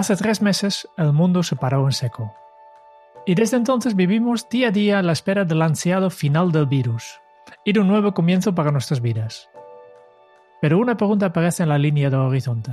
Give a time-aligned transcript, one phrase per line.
[0.00, 2.32] Hace tres meses el mundo se paró en seco.
[3.26, 7.20] Y desde entonces vivimos día a día a la espera del ansiado final del virus
[7.66, 9.50] y de un nuevo comienzo para nuestras vidas.
[10.62, 12.72] Pero una pregunta aparece en la línea del horizonte.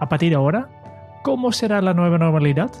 [0.00, 2.72] A partir de ahora, ¿cómo será la nueva normalidad?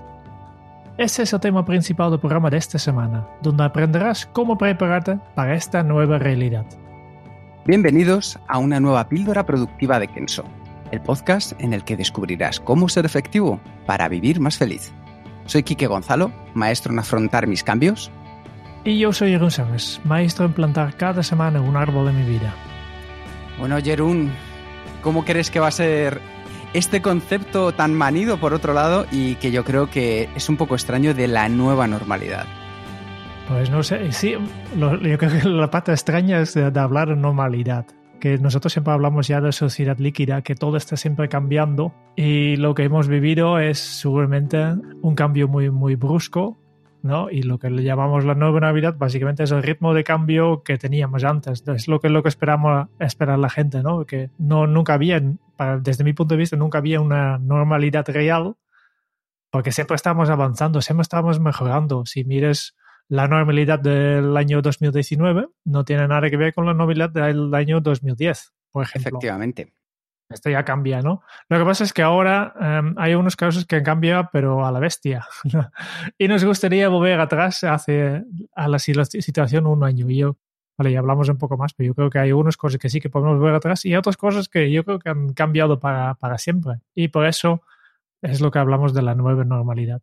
[0.98, 5.54] Ese es el tema principal del programa de esta semana, donde aprenderás cómo prepararte para
[5.54, 6.66] esta nueva realidad.
[7.66, 10.42] Bienvenidos a una nueva píldora productiva de Kenso,
[10.92, 14.92] el podcast en el que descubrirás cómo ser efectivo para vivir más feliz.
[15.46, 18.10] Soy Quique Gonzalo, maestro en afrontar mis cambios.
[18.84, 22.54] Y yo soy Jeroen Sánchez, maestro en plantar cada semana un árbol de mi vida.
[23.58, 24.30] Bueno, Jerún,
[25.02, 26.20] ¿cómo crees que va a ser
[26.72, 30.74] este concepto tan manido por otro lado y que yo creo que es un poco
[30.74, 32.46] extraño de la nueva normalidad?
[33.48, 34.34] Pues no sé, sí,
[34.78, 37.84] lo- yo creo que la parte extraña es de, de hablar de normalidad.
[38.20, 42.74] Que nosotros siempre hablamos ya de sociedad líquida, que todo está siempre cambiando y lo
[42.74, 44.58] que hemos vivido es seguramente
[45.00, 46.58] un cambio muy, muy brusco,
[47.02, 47.30] ¿no?
[47.30, 50.76] Y lo que le llamamos la nueva Navidad básicamente es el ritmo de cambio que
[50.76, 51.64] teníamos antes.
[51.66, 54.04] Es lo que, lo que esperamos esperar la gente, ¿no?
[54.04, 55.22] Que no, nunca había,
[55.56, 58.56] para- desde mi punto de vista, nunca había una normalidad real
[59.50, 62.04] porque siempre estamos avanzando, siempre estamos mejorando.
[62.04, 62.76] Si mires
[63.10, 67.80] la normalidad del año 2019, no tiene nada que ver con la normalidad del año
[67.80, 69.08] 2010, por ejemplo.
[69.08, 69.74] Efectivamente.
[70.28, 71.22] Esto ya cambia, ¿no?
[71.48, 74.70] Lo que pasa es que ahora em, hay unos casos que han cambiado, pero a
[74.70, 75.26] la bestia.
[76.18, 78.22] y nos gustaría volver atrás hace,
[78.54, 80.08] a la situación un año.
[80.08, 80.36] Y yo,
[80.78, 83.00] vale, ya hablamos un poco más, pero yo creo que hay unas cosas que sí
[83.00, 86.38] que podemos volver atrás y otras cosas que yo creo que han cambiado para, para
[86.38, 86.74] siempre.
[86.94, 87.62] Y por eso
[88.22, 90.00] es lo que hablamos de la nueva normalidad.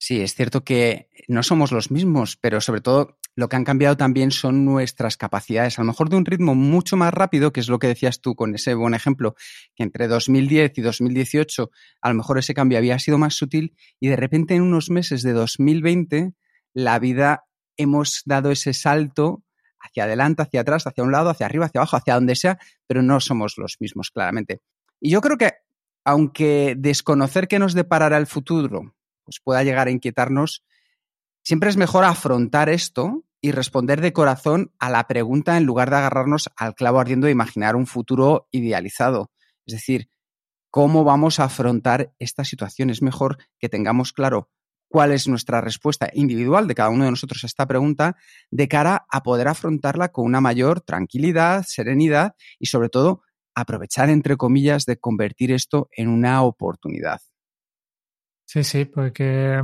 [0.00, 3.96] Sí, es cierto que no somos los mismos, pero sobre todo lo que han cambiado
[3.96, 7.68] también son nuestras capacidades, a lo mejor de un ritmo mucho más rápido, que es
[7.68, 9.34] lo que decías tú con ese buen ejemplo,
[9.74, 11.70] que entre 2010 y 2018
[12.00, 15.22] a lo mejor ese cambio había sido más sutil y de repente en unos meses
[15.22, 16.32] de 2020
[16.74, 17.44] la vida
[17.76, 19.42] hemos dado ese salto
[19.80, 23.02] hacia adelante, hacia atrás, hacia un lado, hacia arriba, hacia abajo, hacia donde sea, pero
[23.02, 24.60] no somos los mismos, claramente.
[25.00, 25.54] Y yo creo que,
[26.04, 28.94] aunque desconocer qué nos deparará el futuro
[29.28, 30.64] pues pueda llegar a inquietarnos,
[31.44, 35.96] siempre es mejor afrontar esto y responder de corazón a la pregunta en lugar de
[35.96, 39.30] agarrarnos al clavo ardiendo de imaginar un futuro idealizado.
[39.66, 40.08] Es decir,
[40.70, 42.88] ¿cómo vamos a afrontar esta situación?
[42.88, 44.48] Es mejor que tengamos claro
[44.88, 48.16] cuál es nuestra respuesta individual de cada uno de nosotros a esta pregunta
[48.50, 53.20] de cara a poder afrontarla con una mayor tranquilidad, serenidad y sobre todo
[53.54, 57.20] aprovechar, entre comillas, de convertir esto en una oportunidad.
[58.48, 59.62] Sí, sí, porque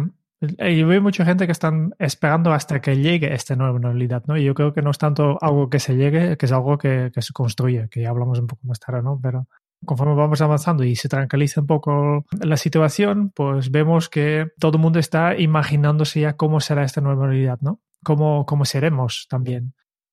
[0.59, 4.37] eh, yo veo mucha gente que están esperando hasta que llegue esta nueva normalidad, ¿no?
[4.37, 7.11] Y yo creo que no es tanto algo que se llegue, que es algo que,
[7.15, 9.19] que se construye, que ya hablamos un poco más tarde, ¿no?
[9.23, 9.49] Pero
[9.87, 14.83] conforme vamos avanzando y se tranquiliza un poco la situación, pues vemos que todo el
[14.83, 17.81] mundo está imaginándose ya cómo será esta nueva normalidad, ¿no?
[18.05, 19.73] Cómo, cómo seremos también.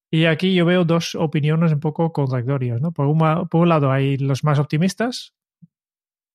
[0.09, 2.93] Y aquí yo veo dos opiniones un poco contradictorias, ¿no?
[2.93, 5.33] Por, una, por un lado hay los más optimistas,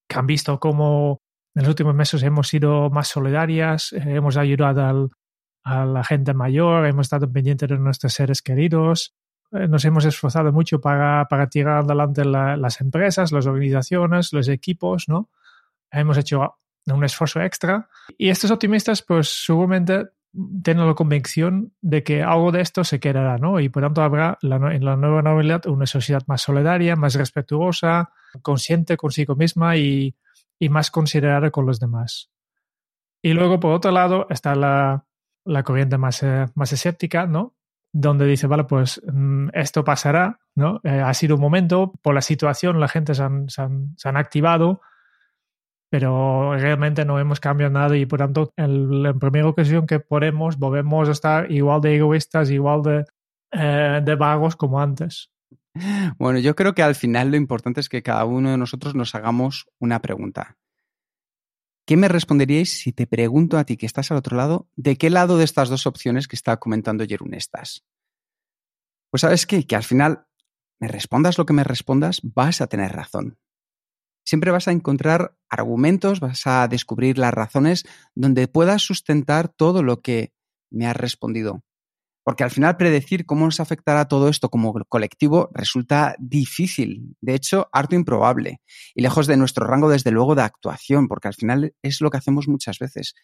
[0.07, 1.23] que han visto cómo
[1.57, 5.09] en los últimos meses hemos sido más solidarias, eh, hemos ayudado al,
[5.65, 9.17] a la gente mayor, hemos estado pendientes de nuestros seres queridos,
[9.53, 14.49] eh, nos hemos esforzado mucho para, para tirar adelante la, las empresas, las organizaciones, los
[14.49, 15.31] equipos, ¿no?
[15.91, 17.89] Hemos hecho un esfuerzo extra.
[18.19, 20.09] Y estos optimistas, pues seguramente
[20.63, 23.61] tienen la convicción de que algo de esto se quedará, ¿no?
[23.61, 28.11] Y por tanto habrá la, en la nueva normalidad una sociedad más solidaria, más respetuosa,
[28.43, 30.15] consciente consigo misma y,
[30.59, 32.31] y más considerada con los demás.
[33.23, 35.07] Y luego, por otro lado, está la,
[35.47, 37.55] la corriente más, eh, más escéptica, ¿no?
[37.93, 40.81] Donde dice, vale, pues mm, esto pasará, ¿no?
[40.85, 44.83] Eh, ha sido un momento, por la situación la gente se han, se han, activado,
[45.89, 50.59] pero realmente no hemos cambiado nada y por tanto, en la primera ocasión que podemos,
[50.59, 53.05] volvemos a estar igual de egoístas, igual de,
[53.53, 55.31] eh, de vagos como antes.
[56.19, 59.15] Bueno, yo creo que al final lo importante es que cada uno de nosotros nos
[59.15, 60.57] hagamos una pregunta.
[61.87, 65.09] ¿qué me responderíais si te pregunto a ti que estás al otro lado, de qué
[65.09, 67.85] lado de estas dos opciones que está comentando Jerún estás?
[69.11, 70.27] Pues sabes qué, que al final
[70.81, 73.39] me respondas lo que me respondas, vas a tener razón.
[74.25, 77.85] Siempre vas a encontrar argumentos, vas a descubrir las razones
[78.17, 80.35] donde puedas sustentar todo lo que
[80.71, 81.63] me has respondido.
[82.27, 87.69] Porque al final predecir cómo nos afectará todo esto como colectivo resulta difícil, de hecho,
[87.73, 88.61] harto improbable,
[88.97, 92.17] y lejos de nuestro rango, desde luego, de actuación, porque al final es lo que
[92.17, 93.15] hacemos muchas veces.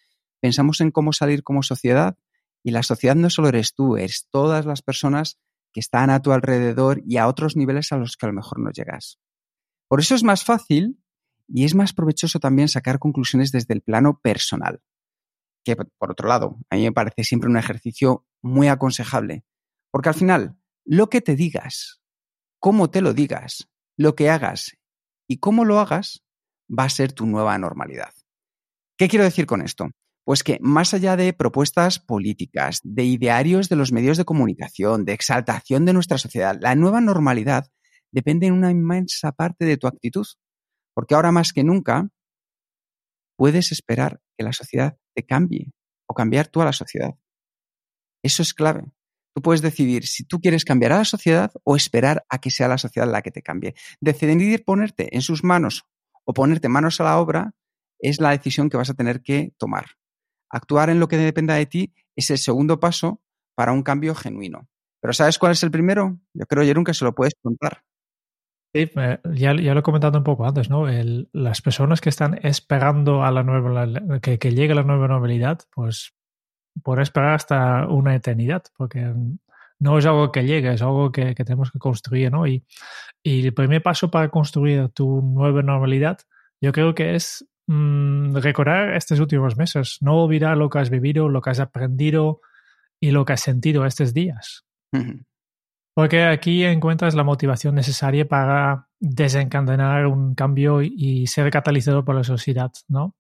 [0.41, 2.17] Pensamos en cómo salir como sociedad,
[2.63, 5.37] y la sociedad no solo eres tú, eres todas las personas
[5.73, 8.61] que están a tu alrededor y a otros niveles a los que a lo mejor
[8.61, 9.19] no llegas.
[9.89, 11.03] Por eso es más fácil
[11.49, 14.81] y es más provechoso también sacar conclusiones desde el plano personal
[15.65, 19.44] que por otro lado, a mí me parece siempre un ejercicio muy aconsejable,
[19.91, 22.00] porque al final, lo que te digas,
[22.59, 24.77] cómo te lo digas, lo que hagas
[25.29, 26.23] y cómo lo hagas,
[26.69, 28.12] va a ser tu nueva normalidad.
[28.99, 29.91] ¿Qué quiero decir con esto?
[30.25, 35.12] Pues que más allá de propuestas políticas, de idearios de los medios de comunicación, de
[35.12, 37.67] exaltación de nuestra sociedad, la nueva normalidad
[38.12, 40.27] depende en una inmensa parte de tu actitud.
[40.94, 42.09] Porque ahora más que nunca
[43.37, 45.73] puedes esperar que la sociedad te cambie
[46.06, 47.15] o cambiar tú a la sociedad.
[48.23, 48.85] Eso es clave.
[49.35, 52.69] Tú puedes decidir si tú quieres cambiar a la sociedad o esperar a que sea
[52.69, 53.75] la sociedad la que te cambie.
[54.01, 55.87] Decidir ponerte en sus manos
[56.25, 57.55] o ponerte manos a la obra
[57.99, 59.87] es la decisión que vas a tener que tomar.
[60.51, 63.23] Actuar en lo que dependa de ti es el segundo paso
[63.55, 64.69] para un cambio genuino.
[65.01, 66.19] Pero ¿sabes cuál es el primero?
[66.35, 67.83] Yo creo, Jerón, que se lo puedes contar.
[68.75, 68.91] Sí,
[69.35, 70.87] ya, lo he comentado un poco antes, ¿no?
[71.33, 76.15] Las personas que están esperando a la nueva, que, que llegue la nueva normalidad, pues
[76.83, 79.13] por esperar hasta una eternidad, porque
[79.79, 82.47] no es algo que llegue, es algo que, que tenemos que construir, ¿no?
[82.47, 82.65] Y,
[83.23, 86.19] y, el primer paso para construir tu nueva normalidad,
[86.61, 91.29] yo creo que es mmm, recordar estos últimos meses, no olvidar lo que has vivido,
[91.29, 92.41] lo que has aprendido
[93.01, 94.65] y lo que has sentido estos días.
[94.93, 95.25] Uh -huh.
[95.95, 102.25] Porque aquí encuentras la motivación necesaria para desencadenar un cambio y ser catalizador por la
[102.25, 103.15] sociedad, ¿no?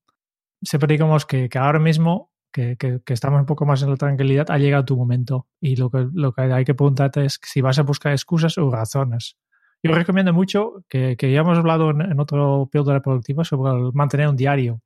[0.62, 4.58] Siempre digamos que, que ahora mismo, que, estamos un poco más en la tranquilidad, ha
[4.58, 5.48] llegado tu momento.
[5.60, 8.70] Y lo que, lo que hay que preguntarte es si vas a buscar excusas o
[8.70, 9.36] razones.
[9.82, 14.36] Yo recomiendo mucho, que, ya hemos hablado en, otro de la productiva, sobre mantener un
[14.36, 14.80] diario.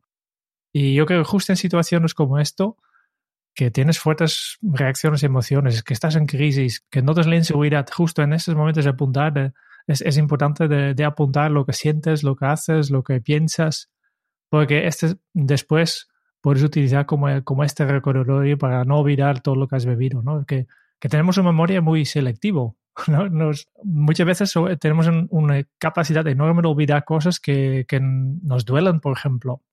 [0.72, 2.78] Y yo creo que justo en situaciones como esto,
[3.54, 8.22] que tienes fuertes reacciones y emociones, que estás en crisis, que notas la inseguridad, justo
[8.22, 9.52] en esos momentos de apuntar, de,
[9.86, 13.90] es, es, importante de, de, apuntar lo que sientes, lo que haces, lo que piensas,
[14.50, 16.08] porque este después
[16.46, 20.46] puedes utilizar como, como este recordatorio para no olvidar todo lo que has bebido, ¿no?
[20.46, 20.68] Que,
[21.00, 22.76] que tenemos una memoria muy selectivo.
[23.08, 23.28] ¿no?
[23.28, 29.18] Nos, muchas veces tenemos una capacidad enorme de olvidar cosas que, que nos duelen, por
[29.18, 29.64] ejemplo,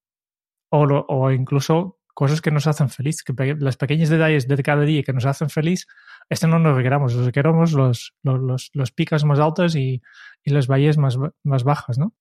[0.71, 4.63] o, lo, o incluso cosas que nos hacen feliz, que pe las pequeños detalles de
[4.63, 5.85] cada día que nos hacen feliz,
[6.27, 10.01] este no nos queramos, nos queremos los, los, los, los picos más altos y,
[10.43, 12.15] y los valles más, más bajas, ¿no?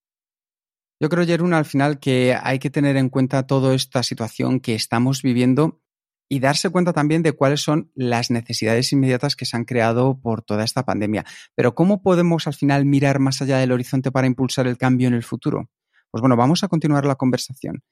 [1.03, 4.75] Yo creo, Jerún, al final que hay que tener en cuenta toda esta situación que
[4.75, 5.83] estamos viviendo
[6.29, 10.43] y darse cuenta también de cuáles son las necesidades inmediatas que se han creado por
[10.43, 11.27] toda esta pandemia.
[11.55, 15.15] Pero ¿cómo podemos al final mirar más allá del horizonte para impulsar el cambio en
[15.15, 15.69] el futuro?
[16.11, 17.83] Pues bueno, vamos a continuar la conversación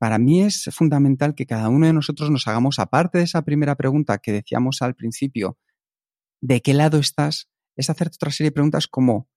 [0.00, 3.76] para mí es fundamental que cada uno de nosotros nos hagamos, aparte de esa primera
[3.76, 5.58] pregunta que decíamos al principio,
[6.40, 7.50] ¿de qué lado estás?
[7.76, 9.28] Es hacerte otra serie de preguntas como,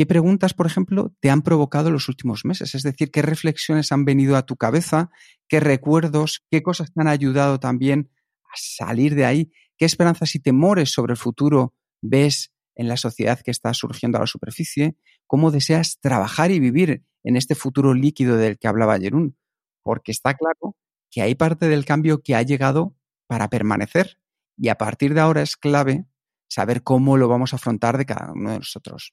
[0.00, 2.74] ¿qué preguntas, por ejemplo, te han provocado los últimos meses?
[2.74, 5.10] Es decir, ¿qué reflexiones han venido a tu cabeza?
[5.46, 6.42] ¿Qué recuerdos?
[6.50, 8.10] ¿Qué cosas te han ayudado también
[8.44, 9.52] a salir de ahí?
[9.76, 14.22] ¿Qué esperanzas y temores sobre el futuro ves en la sociedad que está surgiendo a
[14.22, 14.96] la superficie?
[15.26, 19.36] ¿Cómo deseas trabajar y vivir en este futuro líquido del que hablaba Jerún?
[19.82, 20.76] porque está claro
[21.10, 24.18] que hay parte del cambio que ha llegado para permanecer
[24.56, 26.06] y a partir de ahora es clave
[26.48, 29.12] saber cómo lo vamos a afrontar de cada uno de nosotros.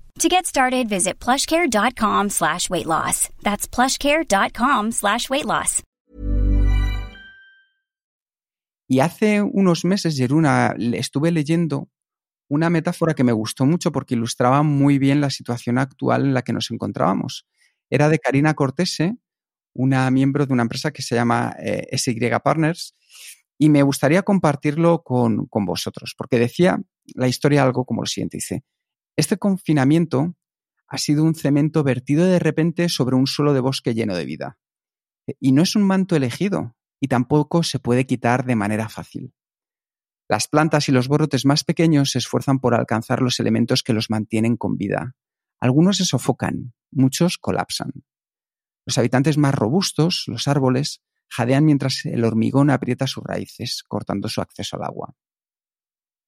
[0.19, 3.29] To get started, visit plushcare.com slash weight loss.
[3.41, 5.83] That's plushcare.com slash weight loss.
[8.87, 11.87] Y hace unos meses, Yeruna, estuve leyendo
[12.49, 16.41] una metáfora que me gustó mucho porque ilustraba muy bien la situación actual en la
[16.41, 17.47] que nos encontrábamos.
[17.89, 19.15] Era de Karina Cortese,
[19.73, 22.93] una miembro de una empresa que se llama eh, SY Partners,
[23.57, 26.77] y me gustaría compartirlo con, con vosotros, porque decía
[27.15, 28.65] la historia algo como lo siguiente, dice,
[29.21, 30.35] este confinamiento
[30.87, 34.57] ha sido un cemento vertido de repente sobre un suelo de bosque lleno de vida.
[35.39, 39.33] Y no es un manto elegido, y tampoco se puede quitar de manera fácil.
[40.27, 44.09] Las plantas y los brotes más pequeños se esfuerzan por alcanzar los elementos que los
[44.09, 45.15] mantienen con vida.
[45.59, 47.91] Algunos se sofocan, muchos colapsan.
[48.85, 54.41] Los habitantes más robustos, los árboles, jadean mientras el hormigón aprieta sus raíces, cortando su
[54.41, 55.15] acceso al agua.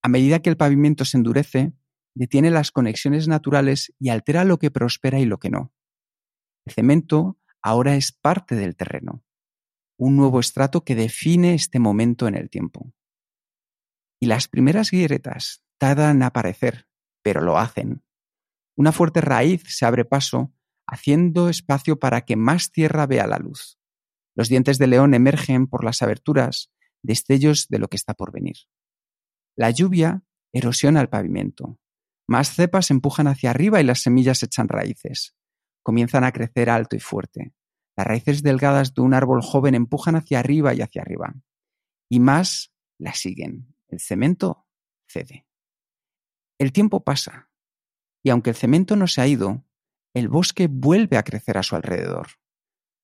[0.02, 1.72] A medida que el pavimento se endurece,
[2.14, 5.72] detiene las conexiones naturales y altera lo que prospera y lo que no.
[6.64, 9.24] El cemento ahora es parte del terreno,
[9.98, 12.92] un nuevo estrato que define este momento en el tiempo.
[14.20, 16.88] Y las primeras grietas tardan en aparecer,
[17.22, 18.04] pero lo hacen.
[18.76, 20.52] Una fuerte raíz se abre paso,
[20.86, 23.78] haciendo espacio para que más tierra vea la luz.
[24.34, 28.56] Los dientes de león emergen por las aberturas, destellos de lo que está por venir.
[29.56, 31.78] La lluvia erosiona el pavimento.
[32.26, 35.34] Más cepas empujan hacia arriba y las semillas echan raíces.
[35.82, 37.52] Comienzan a crecer alto y fuerte.
[37.96, 41.34] Las raíces delgadas de un árbol joven empujan hacia arriba y hacia arriba.
[42.08, 43.74] Y más la siguen.
[43.88, 44.66] El cemento
[45.06, 45.46] cede.
[46.58, 47.50] El tiempo pasa,
[48.22, 49.64] y aunque el cemento no se ha ido,
[50.14, 52.28] el bosque vuelve a crecer a su alrededor,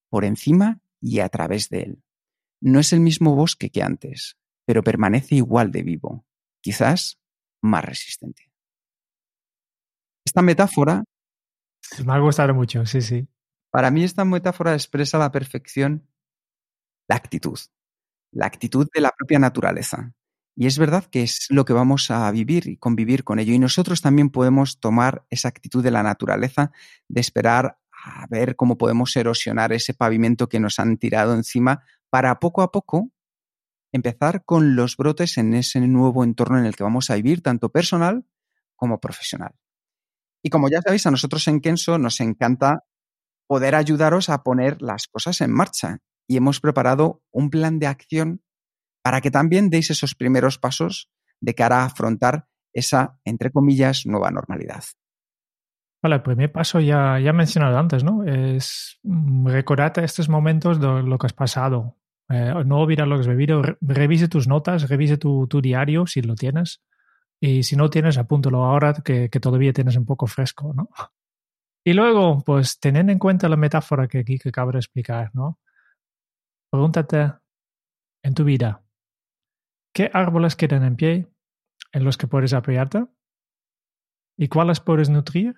[0.08, 2.04] por encima y a través de él.
[2.60, 6.26] No es el mismo bosque que antes, pero permanece igual de vivo,
[6.60, 7.20] quizás
[7.60, 8.49] más resistente.
[10.30, 11.02] Esta metáfora...
[12.06, 13.26] Me ha gustado mucho, sí, sí.
[13.68, 16.06] Para mí esta metáfora expresa a la perfección
[17.08, 17.58] la actitud,
[18.30, 20.12] la actitud de la propia naturaleza.
[20.54, 23.52] Y es verdad que es lo que vamos a vivir y convivir con ello.
[23.52, 26.70] Y nosotros también podemos tomar esa actitud de la naturaleza
[27.08, 32.38] de esperar a ver cómo podemos erosionar ese pavimento que nos han tirado encima para
[32.38, 33.10] poco a poco
[33.90, 37.70] empezar con los brotes en ese nuevo entorno en el que vamos a vivir, tanto
[37.70, 38.24] personal
[38.76, 39.56] como profesional.
[40.42, 42.84] Y como ya sabéis, a nosotros en Kenso nos encanta
[43.46, 45.98] poder ayudaros a poner las cosas en marcha.
[46.28, 48.42] Y hemos preparado un plan de acción
[49.02, 54.30] para que también deis esos primeros pasos de cara a afrontar esa, entre comillas, nueva
[54.30, 54.84] normalidad.
[56.02, 58.24] Vale, el primer paso ya, ya he mencionado antes, ¿no?
[58.24, 61.96] Es recordar estos momentos de lo que has pasado.
[62.30, 63.62] Eh, no olvidar lo que has vivido.
[63.80, 66.80] revise tus notas, revise tu, tu, diario si lo tienes.
[67.42, 70.90] Y si no tienes, apúntalo ahora que, todavía tienes un poco fresco, ¿no?
[71.84, 75.58] Y luego, pues teniendo en cuenta la metáfora que aquí que acabo de explicar, ¿no?
[76.70, 77.32] Pregúntate
[78.22, 78.84] en tu vida,
[79.92, 81.28] ¿Qué árboles quedan en pie
[81.92, 83.06] en los que puedes apoyarte?
[84.38, 85.56] ¿Y cuáles puedes nutrir?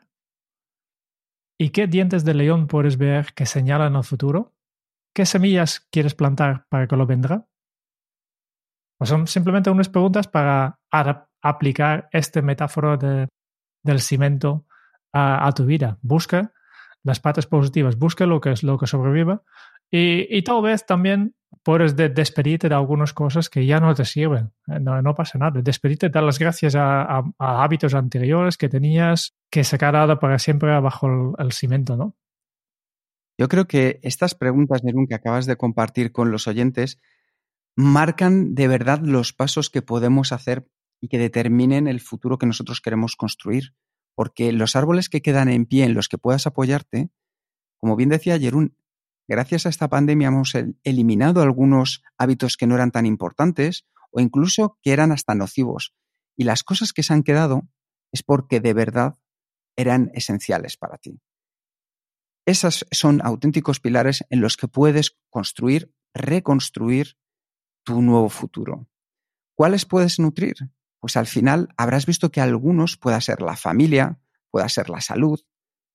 [1.61, 4.55] ¿Y qué dientes de león puedes ver que señalan el futuro?
[5.15, 7.47] ¿Qué semillas quieres plantar para que lo vendrá?
[8.99, 10.79] O son simplemente unas preguntas para
[11.43, 14.67] aplicar este metáfora del cemento
[15.13, 15.99] a, a, tu vida.
[16.03, 16.53] Busca
[17.03, 19.43] las partes positivas, busca lo que es lo que sobreviva
[19.95, 24.51] y, tal vez también puedes de despedirte de algunas cosas que ya no te sirven.
[24.67, 25.61] Eh, no, no pasa nada.
[25.61, 30.81] Despedirte, dar las gracias a, a, hábitos anteriores que tenías que se quedado para siempre
[30.81, 32.17] bajo el, el, cimiento, ¿no?
[33.39, 36.99] Yo creo que estas preguntas, Nerun, que acabas de compartir con los oyentes,
[37.77, 40.69] marcan de verdad los pasos que podemos hacer
[41.01, 43.75] y que determinen el futuro que nosotros queremos construir.
[44.15, 47.11] Porque los árboles que quedan en pie en los que puedas apoyarte,
[47.79, 48.77] como bien decía Jerún,
[49.27, 50.53] gracias a esta pandemia hemos
[50.85, 55.95] eliminado algunos hábitos que no eran tan importantes o incluso que eran hasta nocivos.
[56.37, 57.69] Y las cosas que se han quedado
[58.13, 59.19] es porque de verdad
[59.77, 61.21] eran esenciales para ti.
[62.47, 67.17] Esas son auténticos pilares en los que puedes construir, reconstruir
[67.85, 68.89] tu nuevo futuro.
[69.55, 70.55] ¿Cuáles puedes nutrir?
[71.01, 74.21] Pues al final habrás visto que algunos pueda ser la familia,
[74.51, 75.41] pueda ser la salud,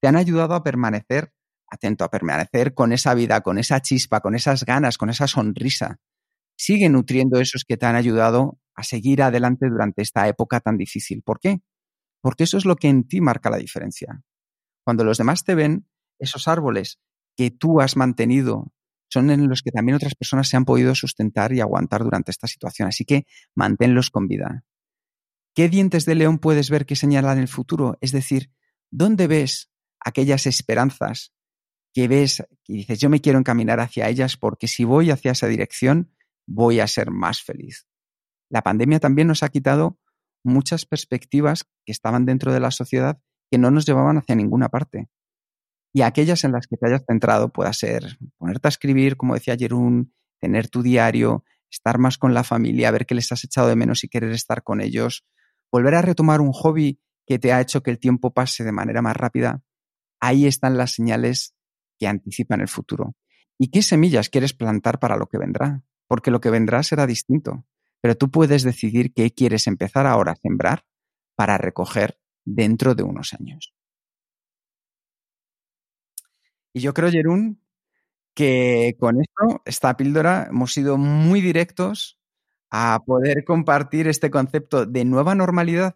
[0.01, 1.33] te han ayudado a permanecer
[1.69, 5.99] atento a permanecer con esa vida, con esa chispa, con esas ganas, con esa sonrisa.
[6.57, 11.21] Sigue nutriendo esos que te han ayudado a seguir adelante durante esta época tan difícil.
[11.21, 11.59] ¿Por qué?
[12.21, 14.21] Porque eso es lo que en ti marca la diferencia.
[14.83, 15.87] Cuando los demás te ven,
[16.19, 16.99] esos árboles
[17.35, 18.73] que tú has mantenido
[19.09, 22.47] son en los que también otras personas se han podido sustentar y aguantar durante esta
[22.47, 22.87] situación.
[22.87, 24.63] Así que manténlos con vida.
[25.55, 27.97] ¿Qué dientes de león puedes ver que señalan el futuro?
[28.01, 28.51] Es decir,
[28.91, 31.33] ¿dónde ves aquellas esperanzas
[31.93, 35.47] que ves y dices, yo me quiero encaminar hacia ellas porque si voy hacia esa
[35.47, 36.13] dirección,
[36.45, 37.87] voy a ser más feliz?
[38.49, 39.99] La pandemia también nos ha quitado
[40.43, 45.09] muchas perspectivas que estaban dentro de la sociedad que no nos llevaban hacia ninguna parte.
[45.93, 49.55] Y aquellas en las que te hayas centrado pueda ser ponerte a escribir, como decía
[49.57, 53.75] Jerún, tener tu diario, estar más con la familia, ver que les has echado de
[53.75, 55.25] menos y querer estar con ellos,
[55.71, 59.01] volver a retomar un hobby que te ha hecho que el tiempo pase de manera
[59.01, 59.61] más rápida,
[60.19, 61.55] ahí están las señales
[61.99, 63.15] que anticipan el futuro.
[63.57, 65.83] ¿Y qué semillas quieres plantar para lo que vendrá?
[66.07, 67.65] Porque lo que vendrá será distinto,
[68.01, 70.85] pero tú puedes decidir qué quieres empezar ahora a sembrar
[71.35, 73.76] para recoger dentro de unos años.
[76.77, 77.59] Y yo creo, Jerún,
[78.35, 82.19] que con esto, esta píldora, hemos sido muy directos
[82.69, 85.95] a poder compartir este concepto de nueva normalidad,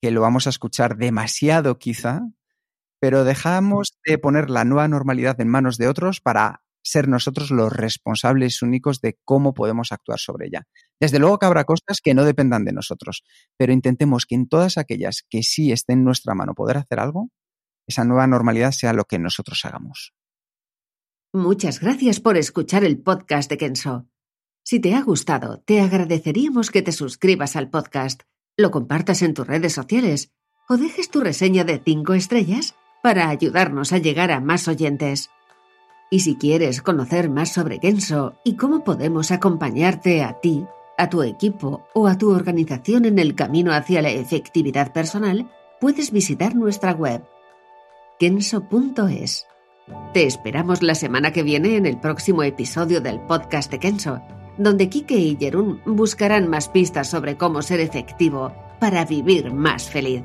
[0.00, 2.22] que lo vamos a escuchar demasiado quizá,
[2.98, 7.70] pero dejamos de poner la nueva normalidad en manos de otros para ser nosotros los
[7.70, 10.62] responsables únicos de cómo podemos actuar sobre ella.
[10.98, 13.22] Desde luego que habrá cosas que no dependan de nosotros,
[13.58, 17.28] pero intentemos que en todas aquellas que sí esté en nuestra mano poder hacer algo,
[17.90, 20.14] esa nueva normalidad sea lo que nosotros hagamos.
[21.32, 24.06] Muchas gracias por escuchar el podcast de Kenso.
[24.64, 28.22] Si te ha gustado, te agradeceríamos que te suscribas al podcast,
[28.56, 30.32] lo compartas en tus redes sociales
[30.68, 35.30] o dejes tu reseña de 5 estrellas para ayudarnos a llegar a más oyentes.
[36.10, 40.64] Y si quieres conocer más sobre Kenso y cómo podemos acompañarte a ti,
[40.98, 46.10] a tu equipo o a tu organización en el camino hacia la efectividad personal, puedes
[46.10, 47.22] visitar nuestra web
[48.20, 49.46] kenso.es.
[50.12, 54.20] Te esperamos la semana que viene en el próximo episodio del podcast de Kenso,
[54.58, 60.22] donde Kike y Jerún buscarán más pistas sobre cómo ser efectivo para vivir más feliz.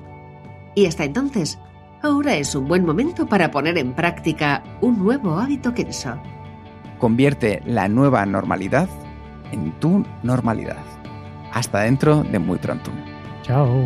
[0.76, 1.58] Y hasta entonces,
[2.04, 6.20] ahora es un buen momento para poner en práctica un nuevo hábito Kenso.
[7.00, 8.90] Convierte la nueva normalidad
[9.54, 10.84] en tu normalidad.
[11.54, 12.92] Hasta dentro de muy pronto.
[13.44, 13.86] Chao.